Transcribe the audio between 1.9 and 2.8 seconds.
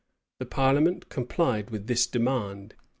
demand.